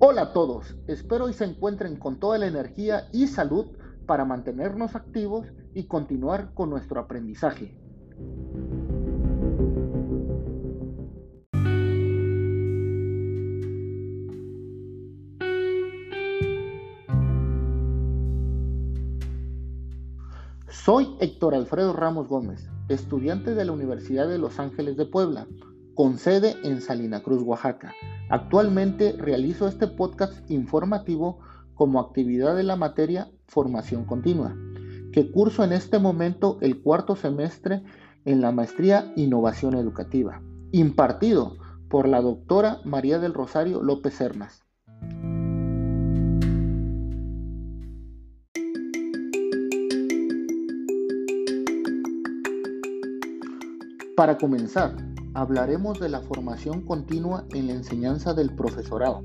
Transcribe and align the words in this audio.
Hola 0.00 0.22
a 0.22 0.32
todos, 0.32 0.76
espero 0.86 1.28
y 1.28 1.32
se 1.32 1.44
encuentren 1.44 1.96
con 1.96 2.20
toda 2.20 2.38
la 2.38 2.46
energía 2.46 3.08
y 3.12 3.26
salud 3.26 3.66
para 4.06 4.24
mantenernos 4.24 4.94
activos 4.94 5.48
y 5.74 5.88
continuar 5.88 6.54
con 6.54 6.70
nuestro 6.70 7.00
aprendizaje. 7.00 7.76
Soy 20.68 21.16
Héctor 21.18 21.56
Alfredo 21.56 21.92
Ramos 21.92 22.28
Gómez, 22.28 22.70
estudiante 22.88 23.56
de 23.56 23.64
la 23.64 23.72
Universidad 23.72 24.28
de 24.28 24.38
Los 24.38 24.60
Ángeles 24.60 24.96
de 24.96 25.06
Puebla, 25.06 25.48
con 25.94 26.18
sede 26.18 26.54
en 26.62 26.80
Salina 26.82 27.20
Cruz, 27.20 27.42
Oaxaca. 27.42 27.92
Actualmente 28.30 29.12
realizo 29.12 29.66
este 29.68 29.86
podcast 29.86 30.50
informativo 30.50 31.38
como 31.74 31.98
actividad 31.98 32.56
de 32.56 32.62
la 32.62 32.76
materia 32.76 33.30
Formación 33.46 34.04
Continua, 34.04 34.54
que 35.12 35.30
curso 35.30 35.64
en 35.64 35.72
este 35.72 35.98
momento 35.98 36.58
el 36.60 36.82
cuarto 36.82 37.16
semestre 37.16 37.82
en 38.26 38.42
la 38.42 38.52
maestría 38.52 39.12
Innovación 39.16 39.74
Educativa, 39.74 40.42
impartido 40.72 41.56
por 41.88 42.06
la 42.06 42.20
doctora 42.20 42.80
María 42.84 43.18
del 43.18 43.32
Rosario 43.32 43.82
López 43.82 44.20
Hernas. 44.20 44.62
Para 54.14 54.36
comenzar, 54.36 55.07
hablaremos 55.38 56.00
de 56.00 56.08
la 56.08 56.20
formación 56.20 56.82
continua 56.82 57.44
en 57.50 57.68
la 57.68 57.74
enseñanza 57.74 58.34
del 58.34 58.52
profesorado, 58.56 59.22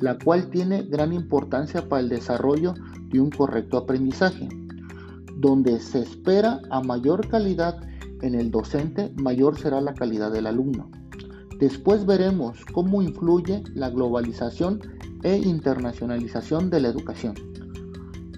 la 0.00 0.16
cual 0.18 0.48
tiene 0.48 0.84
gran 0.84 1.12
importancia 1.12 1.86
para 1.90 2.00
el 2.00 2.08
desarrollo 2.08 2.72
de 3.10 3.20
un 3.20 3.28
correcto 3.28 3.76
aprendizaje, 3.76 4.48
donde 5.36 5.78
se 5.80 6.00
espera 6.00 6.62
a 6.70 6.80
mayor 6.80 7.28
calidad 7.28 7.76
en 8.22 8.34
el 8.34 8.50
docente, 8.50 9.12
mayor 9.16 9.58
será 9.58 9.82
la 9.82 9.92
calidad 9.92 10.32
del 10.32 10.46
alumno. 10.46 10.90
Después 11.60 12.06
veremos 12.06 12.64
cómo 12.72 13.02
influye 13.02 13.62
la 13.74 13.90
globalización 13.90 14.80
e 15.22 15.36
internacionalización 15.36 16.70
de 16.70 16.80
la 16.80 16.88
educación. 16.88 17.34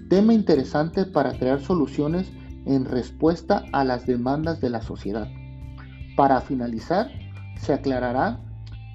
Tema 0.09 0.33
interesante 0.33 1.05
para 1.05 1.31
crear 1.31 1.61
soluciones 1.61 2.29
en 2.65 2.83
respuesta 2.83 3.63
a 3.71 3.85
las 3.85 4.05
demandas 4.05 4.59
de 4.59 4.69
la 4.69 4.81
sociedad. 4.81 5.29
Para 6.19 6.41
finalizar, 6.41 7.09
se 7.61 7.71
aclarará 7.71 8.41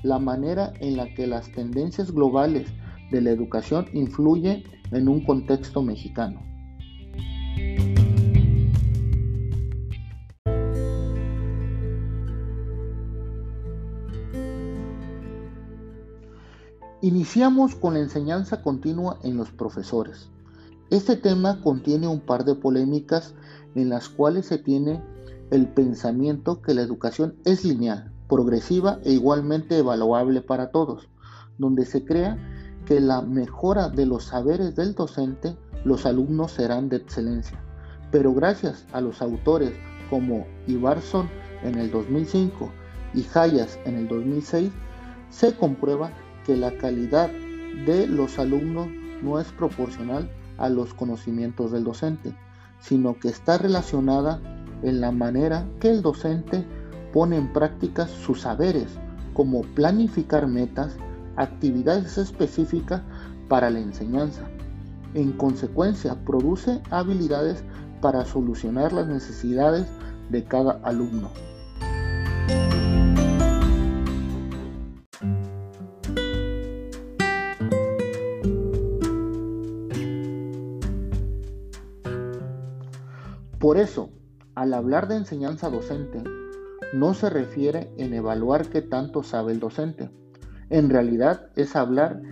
la 0.02 0.18
manera 0.18 0.74
en 0.80 0.98
la 0.98 1.14
que 1.14 1.26
las 1.26 1.50
tendencias 1.52 2.12
globales 2.12 2.68
de 3.10 3.22
la 3.22 3.30
educación 3.30 3.86
influyen 3.94 4.62
en 4.90 5.08
un 5.08 5.24
contexto 5.24 5.80
mexicano. 5.80 6.42
Iniciamos 17.00 17.74
con 17.74 17.94
la 17.94 18.00
enseñanza 18.00 18.60
continua 18.60 19.18
en 19.22 19.38
los 19.38 19.50
profesores. 19.50 20.28
Este 20.90 21.16
tema 21.16 21.62
contiene 21.62 22.06
un 22.06 22.20
par 22.20 22.44
de 22.44 22.54
polémicas 22.54 23.34
en 23.74 23.88
las 23.88 24.10
cuales 24.10 24.44
se 24.44 24.58
tiene 24.58 25.00
el 25.50 25.68
pensamiento 25.68 26.62
que 26.62 26.74
la 26.74 26.82
educación 26.82 27.36
es 27.44 27.64
lineal, 27.64 28.12
progresiva 28.28 28.98
e 29.04 29.12
igualmente 29.12 29.78
evaluable 29.78 30.40
para 30.40 30.70
todos, 30.70 31.08
donde 31.58 31.84
se 31.84 32.04
crea 32.04 32.38
que 32.86 33.00
la 33.00 33.22
mejora 33.22 33.88
de 33.88 34.06
los 34.06 34.24
saberes 34.24 34.76
del 34.76 34.94
docente, 34.94 35.56
los 35.84 36.06
alumnos 36.06 36.52
serán 36.52 36.88
de 36.88 36.96
excelencia. 36.96 37.58
Pero 38.10 38.32
gracias 38.34 38.86
a 38.92 39.00
los 39.00 39.22
autores 39.22 39.72
como 40.10 40.46
Ibarson 40.66 41.28
en 41.62 41.78
el 41.78 41.90
2005 41.90 42.70
y 43.14 43.26
Hayas 43.34 43.78
en 43.84 43.96
el 43.96 44.08
2006, 44.08 44.70
se 45.30 45.54
comprueba 45.54 46.12
que 46.44 46.56
la 46.56 46.76
calidad 46.76 47.30
de 47.86 48.06
los 48.06 48.38
alumnos 48.38 48.88
no 49.22 49.40
es 49.40 49.50
proporcional 49.52 50.30
a 50.58 50.68
los 50.68 50.94
conocimientos 50.94 51.72
del 51.72 51.84
docente, 51.84 52.36
sino 52.80 53.18
que 53.18 53.28
está 53.28 53.58
relacionada 53.58 54.40
en 54.84 55.00
la 55.00 55.10
manera 55.10 55.66
que 55.80 55.90
el 55.90 56.02
docente 56.02 56.64
pone 57.12 57.36
en 57.36 57.52
práctica 57.52 58.06
sus 58.06 58.42
saberes, 58.42 58.86
como 59.32 59.62
planificar 59.62 60.46
metas, 60.46 60.96
actividades 61.36 62.18
específicas 62.18 63.00
para 63.48 63.70
la 63.70 63.80
enseñanza. 63.80 64.42
En 65.14 65.32
consecuencia, 65.32 66.14
produce 66.24 66.80
habilidades 66.90 67.64
para 68.00 68.24
solucionar 68.24 68.92
las 68.92 69.06
necesidades 69.08 69.86
de 70.28 70.44
cada 70.44 70.72
alumno. 70.82 71.30
Por 83.58 83.78
eso, 83.78 84.10
al 84.54 84.74
hablar 84.74 85.08
de 85.08 85.16
enseñanza 85.16 85.70
docente, 85.70 86.22
no 86.92 87.14
se 87.14 87.30
refiere 87.30 87.92
en 87.96 88.14
evaluar 88.14 88.68
qué 88.68 88.82
tanto 88.82 89.22
sabe 89.22 89.52
el 89.52 89.60
docente. 89.60 90.10
En 90.70 90.90
realidad 90.90 91.50
es 91.56 91.76
hablar 91.76 92.22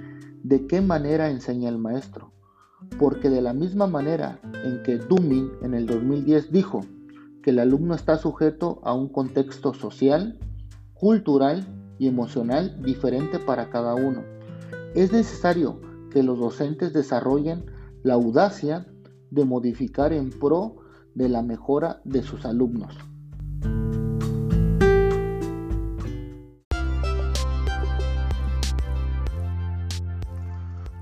de 0.43 0.67
qué 0.67 0.81
manera 0.81 1.31
enseña 1.31 1.69
el 1.69 1.79
maestro. 1.79 2.33
Porque 2.99 3.31
de 3.31 3.43
la 3.43 3.53
misma 3.53 3.87
manera 3.87 4.41
en 4.65 4.83
que 4.83 4.99
Duming 4.99 5.53
en 5.63 5.75
el 5.75 5.87
2010 5.87 6.51
dijo 6.51 6.81
que 7.43 7.51
el 7.51 7.59
alumno 7.59 7.95
está 7.95 8.19
sujeto 8.19 8.81
a 8.85 8.93
un 8.93 9.09
contexto 9.09 9.75
social, 9.75 10.39
cultural 10.95 11.67
y 11.99 12.09
emocional 12.09 12.81
diferente 12.83 13.39
para 13.39 13.71
cada 13.71 13.95
uno, 13.95 14.23
es 14.95 15.13
necesario 15.13 15.81
que 16.11 16.23
los 16.23 16.39
docentes 16.39 16.93
desarrollen 16.93 17.65
la 18.03 18.15
audacia 18.15 18.87
de 19.31 19.45
modificar 19.45 20.13
en 20.13 20.31
pro 20.31 20.82
de 21.15 21.29
la 21.29 21.43
mejora 21.43 22.01
de 22.05 22.23
sus 22.23 22.45
alumnos. 22.45 22.97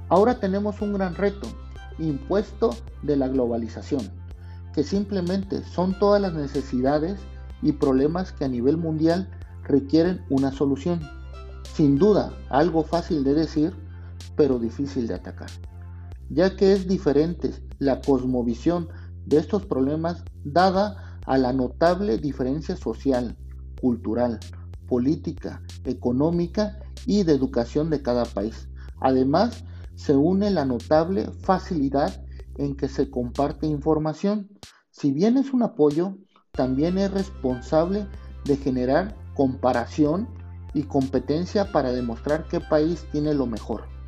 Ahora 0.08 0.40
tenemos 0.40 0.80
un 0.82 0.92
gran 0.94 1.14
reto, 1.14 1.46
impuesto 2.00 2.70
de 3.02 3.16
la 3.16 3.28
globalización, 3.28 4.10
que 4.74 4.82
simplemente 4.82 5.62
son 5.62 5.96
todas 6.00 6.20
las 6.20 6.34
necesidades 6.34 7.20
y 7.62 7.72
problemas 7.72 8.32
que 8.32 8.44
a 8.44 8.48
nivel 8.48 8.76
mundial 8.76 9.30
requieren 9.62 10.22
una 10.28 10.50
solución. 10.50 11.00
Sin 11.74 11.96
duda, 11.96 12.32
algo 12.48 12.82
fácil 12.82 13.22
de 13.22 13.34
decir, 13.34 13.72
pero 14.36 14.58
difícil 14.58 15.06
de 15.06 15.14
atacar, 15.14 15.50
ya 16.28 16.56
que 16.56 16.72
es 16.72 16.88
diferente 16.88 17.52
la 17.78 18.00
cosmovisión 18.00 18.88
de 19.26 19.38
estos 19.38 19.66
problemas 19.66 20.24
dada 20.44 21.18
a 21.26 21.38
la 21.38 21.52
notable 21.52 22.18
diferencia 22.18 22.76
social, 22.76 23.36
cultural, 23.80 24.40
política, 24.88 25.62
económica 25.84 26.78
y 27.06 27.22
de 27.22 27.32
educación 27.32 27.90
de 27.90 28.02
cada 28.02 28.24
país. 28.24 28.68
Además, 29.00 29.64
se 29.94 30.16
une 30.16 30.50
la 30.50 30.64
notable 30.64 31.30
facilidad 31.42 32.24
en 32.56 32.76
que 32.76 32.88
se 32.88 33.10
comparte 33.10 33.66
información. 33.66 34.50
Si 34.90 35.12
bien 35.12 35.36
es 35.36 35.52
un 35.52 35.62
apoyo, 35.62 36.16
también 36.52 36.98
es 36.98 37.10
responsable 37.10 38.06
de 38.44 38.56
generar 38.56 39.16
comparación 39.34 40.28
y 40.74 40.84
competencia 40.84 41.72
para 41.72 41.92
demostrar 41.92 42.46
qué 42.48 42.60
país 42.60 43.06
tiene 43.12 43.34
lo 43.34 43.46
mejor. 43.46 43.99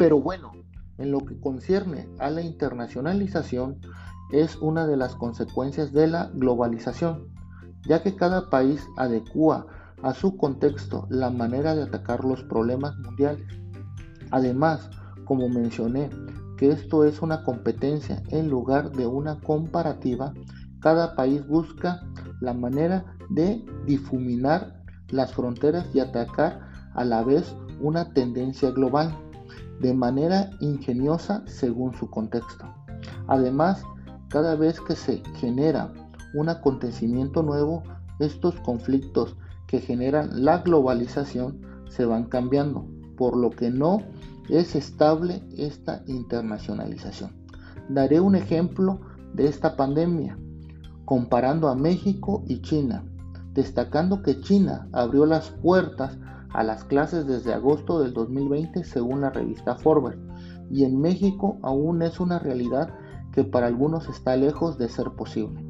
Pero 0.00 0.18
bueno, 0.18 0.52
en 0.96 1.10
lo 1.10 1.26
que 1.26 1.38
concierne 1.38 2.08
a 2.18 2.30
la 2.30 2.40
internacionalización, 2.40 3.82
es 4.32 4.56
una 4.56 4.86
de 4.86 4.96
las 4.96 5.14
consecuencias 5.14 5.92
de 5.92 6.06
la 6.06 6.30
globalización, 6.32 7.26
ya 7.86 8.02
que 8.02 8.16
cada 8.16 8.48
país 8.48 8.82
adecua 8.96 9.66
a 10.02 10.14
su 10.14 10.38
contexto 10.38 11.06
la 11.10 11.28
manera 11.28 11.74
de 11.74 11.82
atacar 11.82 12.24
los 12.24 12.42
problemas 12.44 12.96
mundiales. 13.00 13.44
Además, 14.30 14.88
como 15.26 15.50
mencioné, 15.50 16.08
que 16.56 16.70
esto 16.70 17.04
es 17.04 17.20
una 17.20 17.42
competencia 17.44 18.22
en 18.30 18.48
lugar 18.48 18.92
de 18.92 19.06
una 19.06 19.38
comparativa, 19.40 20.32
cada 20.80 21.14
país 21.14 21.46
busca 21.46 22.00
la 22.40 22.54
manera 22.54 23.04
de 23.28 23.62
difuminar 23.84 24.82
las 25.10 25.34
fronteras 25.34 25.84
y 25.92 26.00
atacar 26.00 26.70
a 26.94 27.04
la 27.04 27.22
vez 27.22 27.54
una 27.82 28.14
tendencia 28.14 28.70
global 28.70 29.14
de 29.80 29.94
manera 29.94 30.50
ingeniosa 30.60 31.42
según 31.46 31.94
su 31.94 32.08
contexto. 32.10 32.66
Además, 33.26 33.82
cada 34.28 34.54
vez 34.54 34.80
que 34.80 34.94
se 34.94 35.22
genera 35.36 35.92
un 36.34 36.48
acontecimiento 36.48 37.42
nuevo, 37.42 37.82
estos 38.18 38.54
conflictos 38.60 39.36
que 39.66 39.80
generan 39.80 40.44
la 40.44 40.58
globalización 40.58 41.60
se 41.88 42.04
van 42.04 42.24
cambiando, 42.24 42.86
por 43.16 43.36
lo 43.36 43.50
que 43.50 43.70
no 43.70 43.98
es 44.48 44.74
estable 44.74 45.42
esta 45.56 46.02
internacionalización. 46.06 47.32
Daré 47.88 48.20
un 48.20 48.36
ejemplo 48.36 49.00
de 49.34 49.46
esta 49.46 49.76
pandemia, 49.76 50.38
comparando 51.04 51.68
a 51.68 51.74
México 51.74 52.44
y 52.46 52.60
China, 52.62 53.04
destacando 53.52 54.22
que 54.22 54.40
China 54.40 54.88
abrió 54.92 55.26
las 55.26 55.50
puertas 55.50 56.16
a 56.52 56.62
las 56.62 56.84
clases 56.84 57.26
desde 57.26 57.54
agosto 57.54 58.00
del 58.00 58.12
2020 58.12 58.84
según 58.84 59.20
la 59.20 59.30
revista 59.30 59.76
Forbes, 59.76 60.18
y 60.70 60.84
en 60.84 61.00
México 61.00 61.58
aún 61.62 62.02
es 62.02 62.20
una 62.20 62.38
realidad 62.38 62.94
que 63.32 63.44
para 63.44 63.66
algunos 63.66 64.08
está 64.08 64.36
lejos 64.36 64.78
de 64.78 64.88
ser 64.88 65.10
posible. 65.10 65.64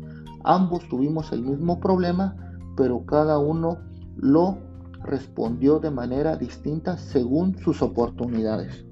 Ambos 0.45 0.89
tuvimos 0.89 1.33
el 1.33 1.43
mismo 1.43 1.81
problema, 1.81 2.37
pero 2.77 3.05
cada 3.05 3.39
uno 3.39 3.79
lo 4.17 4.59
respondió 5.03 5.79
de 5.79 5.91
manera 5.91 6.37
distinta 6.37 6.97
según 6.97 7.59
sus 7.59 7.83
oportunidades. 7.83 8.85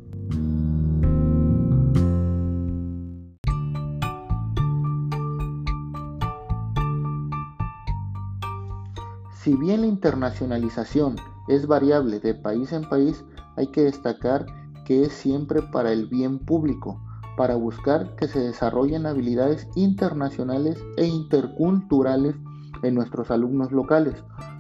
Si 9.33 9.55
bien 9.57 9.81
la 9.81 9.87
internacionalización 9.87 11.17
es 11.49 11.67
variable 11.67 12.21
de 12.21 12.35
país 12.35 12.73
en 12.73 12.89
país, 12.89 13.25
hay 13.57 13.69
que 13.69 13.83
destacar 13.83 14.47
que 14.85 15.03
es 15.03 15.13
siempre 15.13 15.63
para 15.63 15.93
el 15.93 16.07
bien 16.07 16.39
público, 16.39 17.01
para 17.37 17.57
buscar 17.57 18.17
que 18.17 18.27
se 18.27 18.41
desarrollen 18.41 19.07
habilidades 19.07 19.69
internacionales 19.75 20.83
e 20.97 21.07
interculturales 21.07 22.37
en 22.83 22.95
nuestros 22.95 23.31
alumnos 23.31 23.73
locales, 23.73 24.15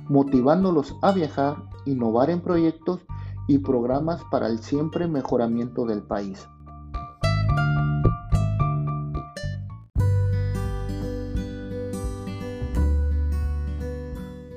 motivándolos 0.09 0.97
a 1.03 1.13
viajar, 1.13 1.57
innovar 1.87 2.31
en 2.31 2.41
proyectos 2.41 3.01
y 3.47 3.59
programas 3.59 4.23
para 4.31 4.47
el 4.47 4.59
siempre 4.59 5.09
mejoramiento 5.09 5.87
del 5.87 6.03
país. 6.03 6.47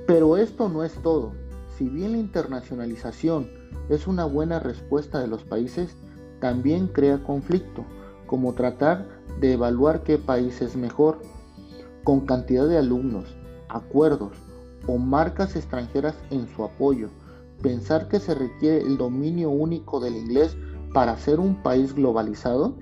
Pero 0.05 0.35
esto 0.35 0.67
no 0.67 0.83
es 0.83 0.93
todo. 1.01 1.40
Si 1.81 1.89
bien 1.89 2.11
la 2.11 2.19
internacionalización 2.19 3.49
es 3.89 4.05
una 4.05 4.25
buena 4.25 4.59
respuesta 4.59 5.17
de 5.17 5.25
los 5.25 5.43
países, 5.43 5.97
también 6.39 6.85
crea 6.85 7.23
conflicto, 7.23 7.85
como 8.27 8.53
tratar 8.53 9.07
de 9.39 9.53
evaluar 9.53 10.03
qué 10.03 10.19
país 10.19 10.61
es 10.61 10.75
mejor, 10.75 11.23
con 12.03 12.27
cantidad 12.27 12.67
de 12.67 12.77
alumnos, 12.77 13.35
acuerdos 13.67 14.37
o 14.85 14.99
marcas 14.99 15.55
extranjeras 15.55 16.13
en 16.29 16.47
su 16.49 16.63
apoyo. 16.63 17.09
Pensar 17.63 18.07
que 18.09 18.19
se 18.19 18.35
requiere 18.35 18.81
el 18.81 18.99
dominio 18.99 19.49
único 19.49 19.99
del 19.99 20.17
inglés 20.17 20.55
para 20.93 21.17
ser 21.17 21.39
un 21.39 21.63
país 21.63 21.95
globalizado 21.95 22.75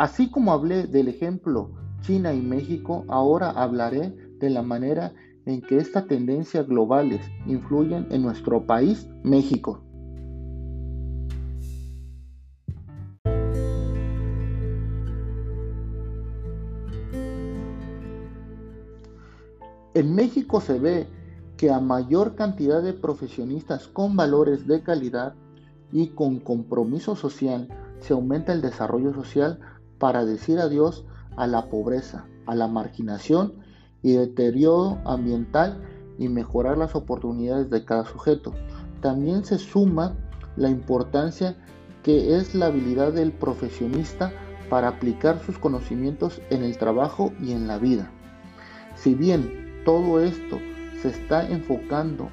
Así 0.00 0.30
como 0.30 0.54
hablé 0.54 0.86
del 0.86 1.08
ejemplo 1.08 1.72
China 2.00 2.32
y 2.32 2.40
México, 2.40 3.04
ahora 3.08 3.50
hablaré 3.50 4.16
de 4.38 4.48
la 4.48 4.62
manera 4.62 5.12
en 5.44 5.60
que 5.60 5.76
estas 5.76 6.06
tendencias 6.06 6.66
globales 6.66 7.20
influyen 7.44 8.06
en 8.10 8.22
nuestro 8.22 8.64
país, 8.66 9.06
México. 9.24 9.84
En 19.92 20.14
México 20.14 20.62
se 20.62 20.78
ve 20.78 21.08
que 21.58 21.70
a 21.70 21.78
mayor 21.78 22.36
cantidad 22.36 22.82
de 22.82 22.94
profesionistas 22.94 23.86
con 23.86 24.16
valores 24.16 24.66
de 24.66 24.82
calidad 24.82 25.34
y 25.92 26.06
con 26.06 26.40
compromiso 26.40 27.16
social 27.16 27.68
se 27.98 28.14
aumenta 28.14 28.54
el 28.54 28.62
desarrollo 28.62 29.12
social 29.12 29.60
para 30.00 30.24
decir 30.24 30.58
adiós 30.58 31.04
a 31.36 31.46
la 31.46 31.68
pobreza, 31.68 32.26
a 32.46 32.56
la 32.56 32.66
marginación 32.66 33.52
y 34.02 34.14
deterioro 34.14 34.98
ambiental 35.04 35.80
y 36.18 36.28
mejorar 36.28 36.76
las 36.76 36.96
oportunidades 36.96 37.70
de 37.70 37.84
cada 37.84 38.04
sujeto. 38.04 38.52
También 39.00 39.44
se 39.44 39.58
suma 39.58 40.16
la 40.56 40.68
importancia 40.68 41.56
que 42.02 42.36
es 42.36 42.54
la 42.54 42.66
habilidad 42.66 43.12
del 43.12 43.30
profesionista 43.30 44.32
para 44.68 44.88
aplicar 44.88 45.40
sus 45.44 45.58
conocimientos 45.58 46.40
en 46.50 46.64
el 46.64 46.78
trabajo 46.78 47.32
y 47.40 47.52
en 47.52 47.68
la 47.68 47.78
vida. 47.78 48.10
Si 48.96 49.14
bien 49.14 49.82
todo 49.84 50.20
esto 50.20 50.58
se 51.02 51.08
está 51.08 51.46
enfocando 51.48 52.30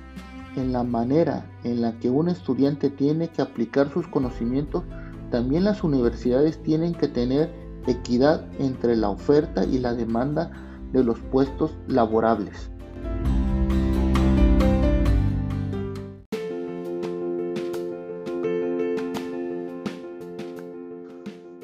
en 0.55 0.71
la 0.71 0.83
manera 0.83 1.45
en 1.63 1.81
la 1.81 1.99
que 1.99 2.09
un 2.09 2.29
estudiante 2.29 2.89
tiene 2.89 3.27
que 3.29 3.41
aplicar 3.41 3.91
sus 3.91 4.07
conocimientos, 4.07 4.83
también 5.31 5.65
las 5.65 5.83
universidades 5.83 6.61
tienen 6.63 6.93
que 6.93 7.07
tener 7.07 7.51
equidad 7.85 8.45
entre 8.59 8.95
la 8.95 9.09
oferta 9.09 9.65
y 9.65 9.79
la 9.79 9.93
demanda 9.93 10.51
de 10.91 11.03
los 11.03 11.19
puestos 11.19 11.75
laborables. 11.87 12.69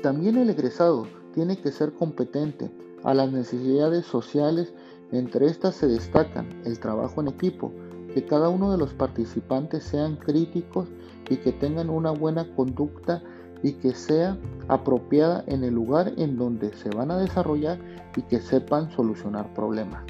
También 0.02 0.36
el 0.36 0.50
egresado 0.50 1.08
tiene 1.34 1.58
que 1.58 1.72
ser 1.72 1.94
competente 1.94 2.70
a 3.04 3.14
las 3.14 3.32
necesidades 3.32 4.06
sociales, 4.06 4.74
entre 5.14 5.46
estas 5.46 5.76
se 5.76 5.88
destacan 5.88 6.50
el 6.66 6.80
trabajo 6.80 7.22
en 7.22 7.30
equipo, 7.30 7.72
que 8.14 8.26
cada 8.26 8.50
uno 8.50 8.72
de 8.72 8.78
los 8.78 8.94
participantes 8.94 9.84
sean 9.84 10.18
críticos 10.18 10.90
y 11.30 11.38
que 11.38 11.54
tengan 11.54 11.90
una 11.90 12.12
buena 12.12 12.54
conducta 12.54 13.24
y 13.64 13.74
que 13.74 13.96
sea 13.96 14.38
apropiada 14.68 15.44
en 15.48 15.64
el 15.64 15.74
lugar 15.74 16.12
en 16.18 16.38
donde 16.38 16.72
se 16.74 16.90
van 16.90 17.10
a 17.10 17.18
desarrollar 17.18 17.80
y 18.16 18.22
que 18.24 18.40
sepan 18.40 18.92
solucionar 18.92 19.52
problemas. 19.54 20.04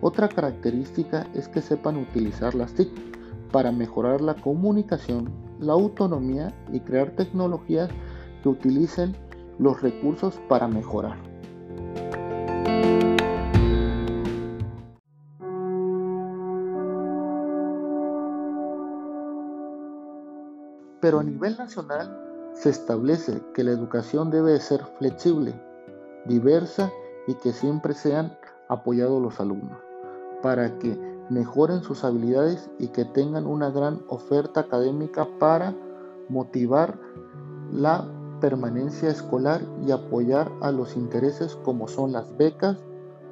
Otra 0.00 0.28
característica 0.28 1.26
es 1.34 1.48
que 1.48 1.62
sepan 1.62 1.96
utilizar 1.96 2.54
las 2.54 2.74
TIC 2.74 2.90
para 3.50 3.72
mejorar 3.72 4.20
la 4.20 4.34
comunicación, 4.34 5.30
la 5.60 5.72
autonomía 5.72 6.52
y 6.72 6.80
crear 6.80 7.10
tecnologías 7.12 7.88
que 8.42 8.48
utilicen 8.48 9.16
los 9.58 9.80
recursos 9.80 10.38
para 10.48 10.68
mejorar. 10.68 11.16
Pero 21.00 21.20
a 21.20 21.24
nivel 21.24 21.56
nacional 21.56 22.27
se 22.58 22.70
establece 22.70 23.40
que 23.54 23.62
la 23.62 23.70
educación 23.70 24.30
debe 24.30 24.58
ser 24.58 24.84
flexible, 24.98 25.54
diversa 26.26 26.90
y 27.28 27.34
que 27.34 27.52
siempre 27.52 27.94
sean 27.94 28.36
apoyados 28.68 29.22
los 29.22 29.38
alumnos, 29.38 29.78
para 30.42 30.76
que 30.78 30.98
mejoren 31.30 31.84
sus 31.84 32.02
habilidades 32.02 32.68
y 32.80 32.88
que 32.88 33.04
tengan 33.04 33.46
una 33.46 33.70
gran 33.70 34.02
oferta 34.08 34.60
académica 34.60 35.28
para 35.38 35.72
motivar 36.28 36.98
la 37.70 38.08
permanencia 38.40 39.08
escolar 39.08 39.60
y 39.86 39.92
apoyar 39.92 40.50
a 40.60 40.72
los 40.72 40.96
intereses 40.96 41.54
como 41.62 41.86
son 41.86 42.10
las 42.10 42.36
becas, 42.36 42.76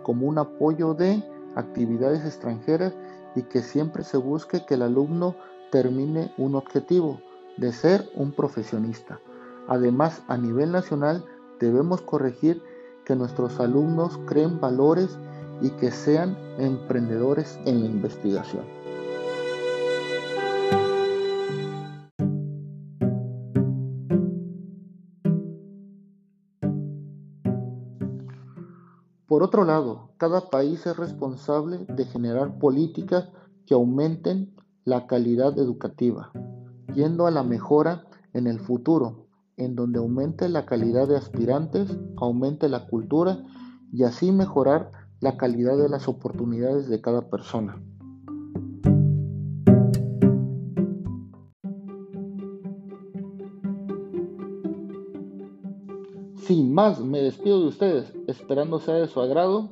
como 0.04 0.28
un 0.28 0.38
apoyo 0.38 0.94
de 0.94 1.24
actividades 1.56 2.24
extranjeras 2.24 2.94
y 3.34 3.42
que 3.42 3.62
siempre 3.62 4.04
se 4.04 4.18
busque 4.18 4.64
que 4.64 4.74
el 4.74 4.82
alumno 4.82 5.34
termine 5.72 6.32
un 6.38 6.54
objetivo, 6.54 7.20
de 7.56 7.72
ser 7.72 8.08
un 8.14 8.32
profesionista. 8.32 9.20
Además, 9.68 10.22
a 10.28 10.36
nivel 10.36 10.72
nacional 10.72 11.24
debemos 11.58 12.00
corregir 12.02 12.62
que 13.04 13.16
nuestros 13.16 13.60
alumnos 13.60 14.18
creen 14.26 14.60
valores 14.60 15.18
y 15.62 15.70
que 15.70 15.90
sean 15.90 16.36
emprendedores 16.58 17.58
en 17.64 17.80
la 17.80 17.86
investigación. 17.86 18.64
Por 29.26 29.42
otro 29.42 29.64
lado, 29.64 30.10
cada 30.18 30.48
país 30.50 30.86
es 30.86 30.96
responsable 30.96 31.84
de 31.88 32.04
generar 32.06 32.58
políticas 32.58 33.28
que 33.66 33.74
aumenten 33.74 34.54
la 34.84 35.06
calidad 35.06 35.58
educativa, 35.58 36.30
yendo 36.96 37.26
a 37.26 37.30
la 37.30 37.42
mejora 37.42 38.06
en 38.32 38.46
el 38.46 38.58
futuro, 38.58 39.26
en 39.58 39.76
donde 39.76 39.98
aumente 39.98 40.48
la 40.48 40.64
calidad 40.64 41.06
de 41.06 41.16
aspirantes, 41.16 41.96
aumente 42.16 42.70
la 42.70 42.86
cultura 42.86 43.44
y 43.92 44.02
así 44.02 44.32
mejorar 44.32 44.90
la 45.20 45.36
calidad 45.36 45.76
de 45.76 45.90
las 45.90 46.08
oportunidades 46.08 46.88
de 46.88 47.00
cada 47.02 47.28
persona. 47.28 47.80
Sin 56.36 56.72
más, 56.72 57.00
me 57.00 57.20
despido 57.20 57.60
de 57.60 57.66
ustedes, 57.66 58.14
esperando 58.26 58.78
sea 58.78 58.94
de 58.94 59.08
su 59.08 59.20
agrado, 59.20 59.68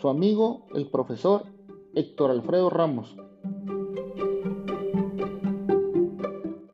su 0.00 0.08
amigo, 0.08 0.66
el 0.74 0.90
profesor 0.90 1.44
Héctor 1.94 2.30
Alfredo 2.30 2.68
Ramos. 2.68 3.16